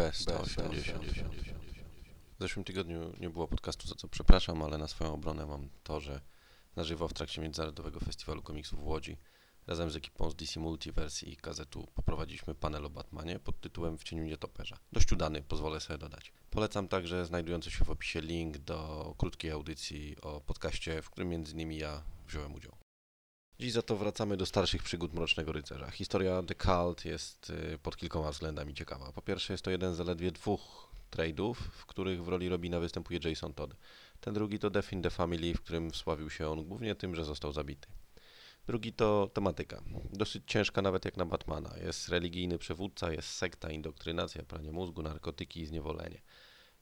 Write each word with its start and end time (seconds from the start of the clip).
B180. 0.00 1.24
W 2.36 2.40
zeszłym 2.40 2.64
tygodniu 2.64 3.12
nie 3.20 3.30
było 3.30 3.48
podcastu, 3.48 3.88
za 3.88 3.94
co 3.94 4.08
przepraszam, 4.08 4.62
ale 4.62 4.78
na 4.78 4.88
swoją 4.88 5.14
obronę 5.14 5.46
mam 5.46 5.68
to, 5.82 6.00
że 6.00 6.20
na 6.76 6.84
żywo 6.84 7.08
w 7.08 7.12
trakcie 7.12 7.40
Międzynarodowego 7.42 8.00
Festiwalu 8.00 8.42
Komiksów 8.42 8.80
w 8.80 8.86
Łodzi 8.86 9.16
razem 9.66 9.90
z 9.90 9.96
ekipą 9.96 10.30
z 10.30 10.34
DC 10.34 10.60
Multiverse 10.60 11.26
i 11.26 11.36
kazetu 11.36 11.86
poprowadziliśmy 11.94 12.54
panel 12.54 12.86
o 12.86 12.90
Batmanie 12.90 13.38
pod 13.38 13.60
tytułem 13.60 13.98
W 13.98 14.04
cieniu 14.04 14.24
nietoperza. 14.24 14.78
Dość 14.92 15.12
udany, 15.12 15.42
pozwolę 15.42 15.80
sobie 15.80 15.98
dodać. 15.98 16.32
Polecam 16.50 16.88
także 16.88 17.26
znajdujący 17.26 17.70
się 17.70 17.84
w 17.84 17.90
opisie 17.90 18.20
link 18.20 18.58
do 18.58 19.14
krótkiej 19.18 19.50
audycji 19.50 20.16
o 20.22 20.40
podcaście, 20.40 21.02
w 21.02 21.10
którym 21.10 21.32
m.in. 21.32 21.72
ja 21.72 22.02
wziąłem 22.26 22.54
udział. 22.54 22.79
Dziś 23.60 23.72
za 23.72 23.82
to 23.82 23.96
wracamy 23.96 24.36
do 24.36 24.46
starszych 24.46 24.82
przygód 24.82 25.14
Mrocznego 25.14 25.52
Rycerza. 25.52 25.90
Historia 25.90 26.42
The 26.42 26.54
Cult 26.54 27.04
jest 27.04 27.50
y, 27.50 27.78
pod 27.82 27.96
kilkoma 27.96 28.30
względami 28.30 28.74
ciekawa. 28.74 29.12
Po 29.12 29.22
pierwsze 29.22 29.52
jest 29.52 29.64
to 29.64 29.70
jeden 29.70 29.94
z 29.94 29.96
zaledwie 29.96 30.30
dwóch 30.30 30.90
trade'ów, 31.10 31.54
w 31.54 31.86
których 31.86 32.24
w 32.24 32.28
roli 32.28 32.48
Robina 32.48 32.80
występuje 32.80 33.20
Jason 33.24 33.54
Todd. 33.54 33.76
Ten 34.20 34.34
drugi 34.34 34.58
to 34.58 34.70
Death 34.70 34.92
in 34.92 35.02
the 35.02 35.10
Family, 35.10 35.54
w 35.54 35.60
którym 35.60 35.90
wsławił 35.90 36.30
się 36.30 36.48
on 36.48 36.64
głównie 36.64 36.94
tym, 36.94 37.14
że 37.14 37.24
został 37.24 37.52
zabity. 37.52 37.88
Drugi 38.66 38.92
to 38.92 39.30
tematyka. 39.34 39.82
Dosyć 40.12 40.42
ciężka 40.46 40.82
nawet 40.82 41.04
jak 41.04 41.16
na 41.16 41.26
Batmana. 41.26 41.74
Jest 41.84 42.08
religijny 42.08 42.58
przywódca, 42.58 43.12
jest 43.12 43.28
sekta, 43.28 43.70
indoktrynacja, 43.70 44.42
pranie 44.42 44.72
mózgu, 44.72 45.02
narkotyki 45.02 45.60
i 45.60 45.66
zniewolenie. 45.66 46.20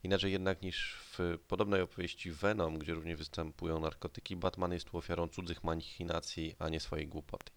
Inaczej 0.03 0.31
jednak 0.31 0.61
niż 0.61 0.97
w 1.17 1.37
podobnej 1.47 1.81
opowieści 1.81 2.31
Venom, 2.31 2.79
gdzie 2.79 2.93
również 2.93 3.17
występują 3.17 3.79
narkotyki, 3.79 4.35
Batman 4.35 4.73
jest 4.73 4.89
tu 4.89 4.97
ofiarą 4.97 5.27
cudzych 5.27 5.63
machinacji, 5.63 6.55
a 6.59 6.69
nie 6.69 6.79
swojej 6.79 7.07
głupoty. 7.07 7.51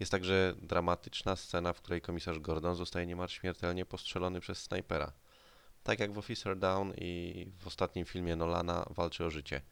Jest 0.00 0.12
także 0.12 0.54
dramatyczna 0.62 1.36
scena, 1.36 1.72
w 1.72 1.80
której 1.80 2.00
komisarz 2.00 2.38
Gordon 2.38 2.76
zostaje 2.76 3.06
niemal 3.06 3.28
śmiertelnie 3.28 3.86
postrzelony 3.86 4.40
przez 4.40 4.62
snajpera. 4.62 5.12
Tak 5.82 5.98
jak 6.00 6.12
w 6.12 6.18
Officer 6.18 6.58
Down 6.58 6.92
i 6.96 7.46
w 7.60 7.66
ostatnim 7.66 8.04
filmie 8.04 8.36
Nolana 8.36 8.86
walczy 8.90 9.24
o 9.24 9.30
życie. 9.30 9.62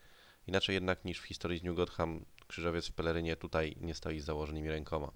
Inaczej 0.47 0.75
jednak 0.75 1.05
niż 1.05 1.21
w 1.21 1.25
historii 1.25 1.59
z 1.59 1.63
New 1.63 1.77
Gotham, 1.77 2.25
krzyżowiec 2.47 2.89
w 2.89 2.93
pelerynie 2.93 3.37
tutaj 3.37 3.77
nie 3.81 3.95
stoi 3.95 4.21
z 4.21 4.25
założonymi 4.25 4.69
rękoma. 4.69 5.13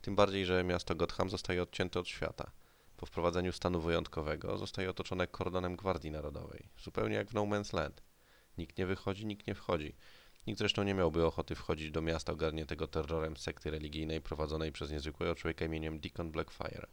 Tym 0.00 0.16
bardziej, 0.16 0.46
że 0.46 0.64
miasto 0.64 0.94
Gotham 0.94 1.30
zostaje 1.30 1.62
odcięte 1.62 2.00
od 2.00 2.08
świata. 2.08 2.50
Po 2.96 3.06
wprowadzeniu 3.06 3.52
stanu 3.52 3.80
wyjątkowego 3.80 4.58
zostaje 4.58 4.90
otoczone 4.90 5.26
kordonem 5.26 5.76
Gwardii 5.76 6.10
Narodowej, 6.10 6.68
zupełnie 6.78 7.16
jak 7.16 7.30
w 7.30 7.34
No 7.34 7.42
Man's 7.42 7.74
Land. 7.74 8.02
Nikt 8.58 8.78
nie 8.78 8.86
wychodzi, 8.86 9.26
nikt 9.26 9.46
nie 9.46 9.54
wchodzi. 9.54 9.96
Nikt 10.46 10.58
zresztą 10.58 10.82
nie 10.82 10.94
miałby 10.94 11.26
ochoty 11.26 11.54
wchodzić 11.54 11.90
do 11.90 12.02
miasta 12.02 12.32
ogarniętego 12.32 12.86
terrorem 12.86 13.36
sekty 13.36 13.70
religijnej 13.70 14.20
prowadzonej 14.20 14.72
przez 14.72 14.90
niezwykłego 14.90 15.34
człowieka 15.34 15.64
imieniem 15.64 16.00
Deacon 16.00 16.30
Blackfire. 16.30 16.86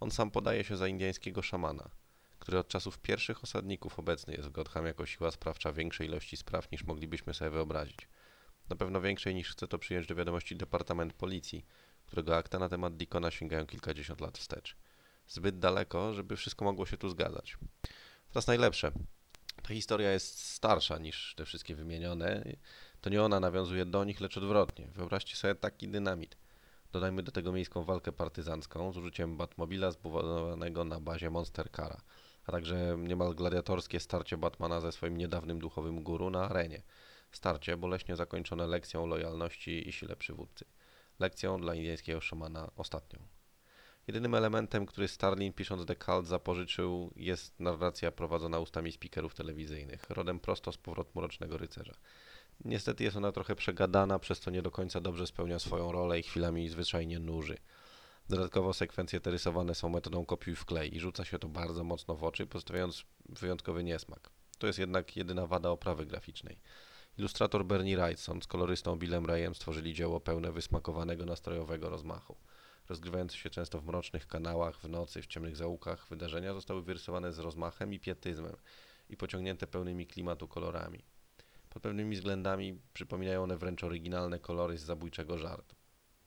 On 0.00 0.10
sam 0.10 0.30
podaje 0.30 0.64
się 0.64 0.76
za 0.76 0.88
indyjskiego 0.88 1.42
szamana, 1.42 1.90
który 2.38 2.58
od 2.58 2.68
czasów 2.68 2.98
pierwszych 2.98 3.44
osadników 3.44 3.98
obecny 3.98 4.34
jest 4.34 4.48
w 4.48 4.52
Gotham 4.52 4.86
jako 4.86 5.06
siła 5.06 5.30
sprawcza 5.30 5.72
większej 5.72 6.06
ilości 6.06 6.36
spraw 6.36 6.70
niż 6.72 6.84
moglibyśmy 6.84 7.34
sobie 7.34 7.50
wyobrazić. 7.50 8.08
Na 8.68 8.76
pewno 8.76 9.00
większej 9.00 9.34
niż 9.34 9.52
chce 9.52 9.68
to 9.68 9.78
przyjąć 9.78 10.06
do 10.06 10.14
wiadomości 10.14 10.56
Departament 10.56 11.12
Policji, 11.12 11.64
którego 12.06 12.36
akta 12.36 12.58
na 12.58 12.68
temat 12.68 12.96
Deacona 12.96 13.30
sięgają 13.30 13.66
kilkadziesiąt 13.66 14.20
lat 14.20 14.38
wstecz 14.38 14.76
zbyt 15.28 15.58
daleko, 15.58 16.14
żeby 16.14 16.36
wszystko 16.36 16.64
mogło 16.64 16.86
się 16.86 16.96
tu 16.96 17.08
zgadzać. 17.08 17.58
Teraz 18.28 18.46
najlepsze. 18.46 18.92
Ta 19.62 19.68
historia 19.68 20.12
jest 20.12 20.38
starsza 20.38 20.98
niż 20.98 21.34
te 21.36 21.44
wszystkie 21.44 21.74
wymienione. 21.74 22.44
To 23.00 23.10
nie 23.10 23.22
ona 23.22 23.40
nawiązuje 23.40 23.84
do 23.84 24.04
nich, 24.04 24.20
lecz 24.20 24.36
odwrotnie. 24.36 24.88
Wyobraźcie 24.94 25.36
sobie 25.36 25.54
taki 25.54 25.88
dynamit. 25.88 26.36
Dodajmy 26.92 27.22
do 27.22 27.32
tego 27.32 27.52
miejską 27.52 27.84
walkę 27.84 28.12
partyzancką 28.12 28.92
z 28.92 28.96
użyciem 28.96 29.36
Batmobila 29.36 29.90
zbudowanego 29.90 30.84
na 30.84 31.00
bazie 31.00 31.30
Monster 31.30 31.70
Cara, 31.70 32.00
a 32.46 32.52
także 32.52 32.96
niemal 32.98 33.34
gladiatorskie 33.34 34.00
starcie 34.00 34.36
Batmana 34.36 34.80
ze 34.80 34.92
swoim 34.92 35.16
niedawnym 35.16 35.58
duchowym 35.58 36.02
guru 36.02 36.30
na 36.30 36.48
arenie. 36.48 36.82
Starcie 37.30 37.76
boleśnie 37.76 38.16
zakończone 38.16 38.66
lekcją 38.66 39.06
lojalności 39.06 39.88
i 39.88 39.92
sile 39.92 40.16
przywódcy. 40.16 40.64
Lekcją 41.18 41.60
dla 41.60 41.74
indyjskiego 41.74 42.20
szamana 42.20 42.70
ostatnią. 42.76 43.18
Jedynym 44.06 44.34
elementem, 44.34 44.86
który 44.86 45.08
Starlin 45.08 45.52
pisząc 45.52 45.86
The 45.86 45.96
Cult 45.96 46.26
zapożyczył 46.26 47.12
jest 47.16 47.60
narracja 47.60 48.12
prowadzona 48.12 48.58
ustami 48.58 48.92
speakerów 48.92 49.34
telewizyjnych, 49.34 50.10
rodem 50.10 50.40
prosto 50.40 50.72
z 50.72 50.76
powrotu 50.76 51.10
Mrocznego 51.14 51.58
Rycerza. 51.58 51.94
Niestety 52.64 53.04
jest 53.04 53.16
ona 53.16 53.32
trochę 53.32 53.56
przegadana, 53.56 54.18
przez 54.18 54.40
co 54.40 54.50
nie 54.50 54.62
do 54.62 54.70
końca 54.70 55.00
dobrze 55.00 55.26
spełnia 55.26 55.58
swoją 55.58 55.92
rolę 55.92 56.20
i 56.20 56.22
chwilami 56.22 56.68
zwyczajnie 56.68 57.18
nuży. 57.18 57.58
Dodatkowo 58.28 58.72
sekwencje 58.72 59.20
te 59.20 59.30
rysowane 59.30 59.74
są 59.74 59.88
metodą 59.88 60.26
kopiuj 60.26 60.56
w 60.56 60.64
klej 60.64 60.96
i 60.96 61.00
rzuca 61.00 61.24
się 61.24 61.38
to 61.38 61.48
bardzo 61.48 61.84
mocno 61.84 62.14
w 62.16 62.24
oczy, 62.24 62.46
pozostawiając 62.46 63.04
wyjątkowy 63.28 63.84
niesmak. 63.84 64.30
To 64.58 64.66
jest 64.66 64.78
jednak 64.78 65.16
jedyna 65.16 65.46
wada 65.46 65.70
oprawy 65.70 66.06
graficznej. 66.06 66.58
Ilustrator 67.18 67.64
Bernie 67.64 67.96
Wrightson 67.96 68.42
z 68.42 68.46
kolorystą 68.46 68.96
Billem 68.96 69.26
Rayem 69.26 69.54
stworzyli 69.54 69.94
dzieło 69.94 70.20
pełne 70.20 70.52
wysmakowanego 70.52 71.24
nastrojowego 71.24 71.88
rozmachu 71.88 72.36
rozgrywające 72.88 73.36
się 73.36 73.50
często 73.50 73.80
w 73.80 73.86
mrocznych 73.86 74.26
kanałach, 74.26 74.80
w 74.80 74.88
nocy, 74.88 75.22
w 75.22 75.26
ciemnych 75.26 75.56
zaułkach, 75.56 76.06
wydarzenia 76.08 76.54
zostały 76.54 76.82
wyrysowane 76.82 77.32
z 77.32 77.38
rozmachem 77.38 77.92
i 77.92 78.00
pietyzmem 78.00 78.56
i 79.08 79.16
pociągnięte 79.16 79.66
pełnymi 79.66 80.06
klimatu 80.06 80.48
kolorami. 80.48 81.04
Pod 81.70 81.82
pewnymi 81.82 82.16
względami 82.16 82.80
przypominają 82.94 83.42
one 83.42 83.56
wręcz 83.56 83.84
oryginalne 83.84 84.38
kolory 84.38 84.78
z 84.78 84.82
zabójczego 84.82 85.38
żartu. 85.38 85.76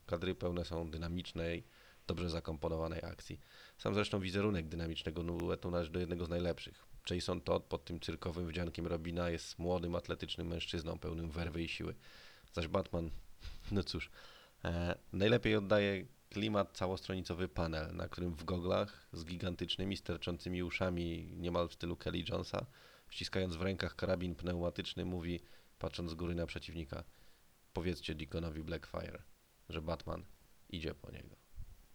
Kadry 0.06 0.36
pełne 0.36 0.66
są 0.66 0.92
dynamicznej, 0.92 1.64
dobrze 2.08 2.30
zakomponowanej 2.30 3.04
akcji. 3.04 3.40
Sam 3.78 3.94
zresztą 3.94 4.20
wizerunek 4.20 4.68
dynamicznego 4.68 5.24
duetu 5.24 5.72
należy 5.72 5.92
do 5.92 6.00
jednego 6.00 6.26
z 6.26 6.30
najlepszych. 6.30 6.86
Jason 7.10 7.42
Todd 7.42 7.64
pod 7.64 7.86
tym 7.86 8.00
cyrkowym 8.00 8.48
wdziankiem 8.48 8.88
Robina 8.88 9.30
jest 9.30 9.60
młodym, 9.60 9.96
atletycznym 9.96 10.48
mężczyzną 10.48 11.00
pełnym 11.00 11.30
werwy 11.30 11.64
i 11.64 11.68
siły. 11.68 11.96
Zaś 12.54 12.68
Batman, 12.68 13.10
no 13.72 13.84
cóż, 13.84 14.10
e, 14.66 14.96
najlepiej 15.14 15.56
oddaje 15.56 16.06
klimat 16.30 16.78
całostronicowy 16.78 17.48
panel, 17.48 17.96
na 17.96 18.08
którym 18.08 18.36
w 18.36 18.44
goglach 18.44 19.08
z 19.14 19.26
gigantycznymi 19.26 19.98
sterczącymi 19.98 20.64
uszami, 20.64 21.34
niemal 21.38 21.70
w 21.70 21.74
stylu 21.74 21.96
Kelly 21.96 22.24
Jonesa, 22.30 22.66
ściskając 23.10 23.56
w 23.56 23.62
rękach 23.62 23.96
karabin 23.96 24.36
pneumatyczny, 24.36 25.06
mówi, 25.06 25.40
patrząc 25.80 26.12
z 26.12 26.14
góry 26.14 26.36
na 26.36 26.46
przeciwnika, 26.46 27.04
powiedzcie 27.74 28.16
Deaconowi 28.16 28.64
Blackfire, 28.64 29.24
że 29.70 29.82
Batman 29.82 30.26
idzie 30.70 30.96
po 30.96 31.12
niego. 31.12 31.36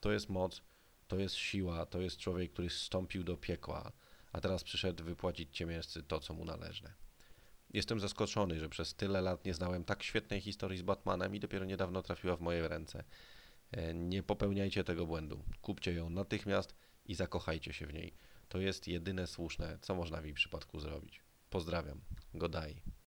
To 0.00 0.12
jest 0.12 0.28
moc, 0.28 0.62
to 1.08 1.18
jest 1.18 1.34
siła, 1.34 1.86
to 1.86 2.00
jest 2.00 2.16
człowiek, 2.16 2.52
który 2.52 2.70
zstąpił 2.70 3.24
do 3.24 3.36
piekła, 3.36 3.92
a 4.32 4.40
teraz 4.40 4.64
przyszedł 4.64 5.04
wypłacić 5.04 5.56
ciemiężcy 5.56 6.02
to, 6.02 6.20
co 6.20 6.34
mu 6.34 6.44
należne. 6.44 6.94
Jestem 7.72 8.00
zaskoczony, 8.00 8.58
że 8.58 8.68
przez 8.68 8.94
tyle 8.94 9.20
lat 9.20 9.44
nie 9.44 9.54
znałem 9.54 9.84
tak 9.84 10.02
świetnej 10.02 10.40
historii 10.40 10.78
z 10.78 10.82
Batmanem 10.82 11.34
i 11.34 11.40
dopiero 11.40 11.64
niedawno 11.64 12.02
trafiła 12.02 12.36
w 12.36 12.40
moje 12.40 12.68
ręce. 12.68 13.04
E, 13.72 13.94
nie 13.94 14.22
popełniajcie 14.22 14.84
tego 14.84 15.06
błędu. 15.06 15.44
Kupcie 15.62 15.92
ją 15.92 16.10
natychmiast 16.10 16.74
i 17.04 17.14
zakochajcie 17.14 17.72
się 17.72 17.86
w 17.86 17.94
niej. 17.94 18.14
To 18.48 18.58
jest 18.58 18.88
jedyne 18.88 19.26
słuszne, 19.26 19.78
co 19.80 19.94
można 19.94 20.20
w 20.20 20.24
jej 20.24 20.34
przypadku 20.34 20.80
zrobić. 20.80 21.20
Pozdrawiam. 21.50 22.00
Godaj. 22.34 22.82